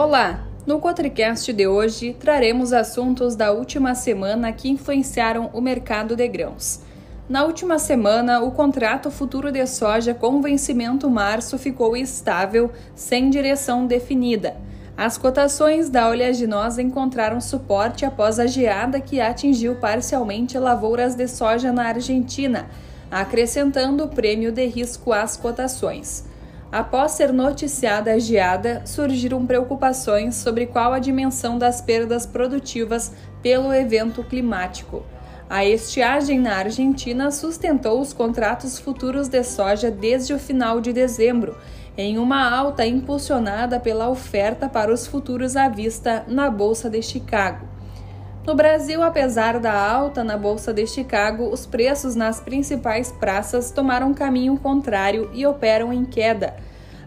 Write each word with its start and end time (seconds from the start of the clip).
Olá! 0.00 0.46
No 0.64 0.78
Cotricast 0.78 1.52
de 1.52 1.66
hoje 1.66 2.14
traremos 2.20 2.72
assuntos 2.72 3.34
da 3.34 3.50
última 3.50 3.96
semana 3.96 4.52
que 4.52 4.68
influenciaram 4.68 5.50
o 5.52 5.60
mercado 5.60 6.14
de 6.14 6.28
grãos. 6.28 6.82
Na 7.28 7.42
última 7.42 7.80
semana, 7.80 8.40
o 8.40 8.52
contrato 8.52 9.10
futuro 9.10 9.50
de 9.50 9.66
soja 9.66 10.14
com 10.14 10.40
vencimento 10.40 11.10
março 11.10 11.58
ficou 11.58 11.96
estável, 11.96 12.70
sem 12.94 13.28
direção 13.28 13.88
definida. 13.88 14.56
As 14.96 15.18
cotações 15.18 15.88
da 15.90 16.08
oleaginosa 16.08 16.80
encontraram 16.80 17.40
suporte 17.40 18.06
após 18.06 18.38
a 18.38 18.46
geada 18.46 19.00
que 19.00 19.20
atingiu 19.20 19.74
parcialmente 19.74 20.56
lavouras 20.60 21.16
de 21.16 21.26
soja 21.26 21.72
na 21.72 21.88
Argentina, 21.88 22.70
acrescentando 23.10 24.06
prêmio 24.06 24.52
de 24.52 24.64
risco 24.64 25.12
às 25.12 25.36
cotações. 25.36 26.37
Após 26.70 27.12
ser 27.12 27.32
noticiada 27.32 28.12
a 28.12 28.18
geada, 28.18 28.82
surgiram 28.84 29.46
preocupações 29.46 30.34
sobre 30.34 30.66
qual 30.66 30.92
a 30.92 30.98
dimensão 30.98 31.56
das 31.56 31.80
perdas 31.80 32.26
produtivas 32.26 33.10
pelo 33.42 33.72
evento 33.72 34.22
climático. 34.22 35.02
A 35.48 35.64
estiagem 35.64 36.38
na 36.38 36.56
Argentina 36.56 37.30
sustentou 37.30 37.98
os 37.98 38.12
contratos 38.12 38.78
futuros 38.78 39.28
de 39.28 39.42
soja 39.42 39.90
desde 39.90 40.34
o 40.34 40.38
final 40.38 40.78
de 40.78 40.92
dezembro, 40.92 41.56
em 41.96 42.18
uma 42.18 42.54
alta 42.54 42.86
impulsionada 42.86 43.80
pela 43.80 44.10
oferta 44.10 44.68
para 44.68 44.92
os 44.92 45.06
futuros 45.06 45.56
à 45.56 45.70
vista 45.70 46.22
na 46.28 46.50
Bolsa 46.50 46.90
de 46.90 47.00
Chicago. 47.00 47.77
No 48.48 48.54
Brasil, 48.54 49.02
apesar 49.02 49.60
da 49.60 49.74
alta 49.74 50.24
na 50.24 50.34
Bolsa 50.34 50.72
de 50.72 50.86
Chicago, 50.86 51.50
os 51.52 51.66
preços 51.66 52.14
nas 52.14 52.40
principais 52.40 53.12
praças 53.12 53.70
tomaram 53.70 54.14
caminho 54.14 54.56
contrário 54.56 55.30
e 55.34 55.46
operam 55.46 55.92
em 55.92 56.02
queda. 56.02 56.56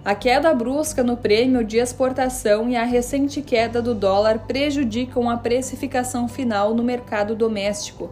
A 0.05 0.13
queda 0.13 0.53
brusca 0.53 1.01
no 1.01 1.17
prêmio 1.17 1.63
de 1.63 1.77
exportação 1.79 2.69
e 2.69 2.75
a 2.75 2.83
recente 2.83 3.41
queda 3.41 3.81
do 3.81 3.95
dólar 3.95 4.45
prejudicam 4.45 5.27
a 5.27 5.35
precificação 5.35 6.27
final 6.27 6.75
no 6.75 6.83
mercado 6.83 7.35
doméstico. 7.35 8.11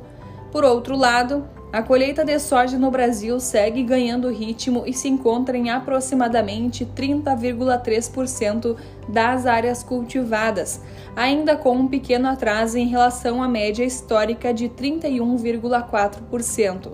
Por 0.52 0.64
outro 0.64 0.98
lado, 0.98 1.48
a 1.72 1.84
colheita 1.84 2.26
de 2.26 2.40
soja 2.40 2.80
no 2.80 2.90
Brasil 2.90 3.40
segue 3.40 3.84
ganhando 3.84 4.32
ritmo 4.32 4.86
e 4.88 4.94
se 4.94 5.08
encontra 5.08 5.56
em 5.56 5.70
aproximadamente 5.70 6.84
30,3% 6.84 8.76
das 9.08 9.46
áreas 9.46 9.84
cultivadas, 9.84 10.82
ainda 11.16 11.56
com 11.56 11.74
um 11.74 11.88
pequeno 11.88 12.28
atraso 12.28 12.76
em 12.76 12.88
relação 12.88 13.44
à 13.44 13.48
média 13.48 13.86
histórica 13.86 14.52
de 14.52 14.68
31,4%. 14.68 16.90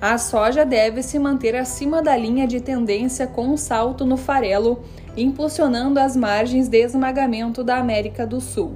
A 0.00 0.18
soja 0.18 0.64
deve 0.64 1.00
se 1.00 1.16
manter 1.16 1.54
acima 1.54 2.02
da 2.02 2.16
linha 2.16 2.44
de 2.46 2.60
tendência 2.60 3.24
com 3.24 3.46
um 3.46 3.56
salto 3.56 4.04
no 4.04 4.16
farelo, 4.16 4.80
impulsionando 5.16 6.00
as 6.00 6.16
margens 6.16 6.68
de 6.68 6.84
esmagamento 6.84 7.62
da 7.62 7.78
América 7.78 8.26
do 8.26 8.40
Sul. 8.40 8.72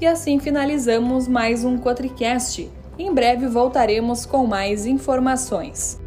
E 0.00 0.06
assim 0.06 0.40
finalizamos 0.40 1.28
mais 1.28 1.64
um 1.64 1.78
Cotricast 1.78 2.68
em 2.98 3.12
breve 3.12 3.46
voltaremos 3.46 4.24
com 4.26 4.46
mais 4.46 4.86
informações. 4.86 6.03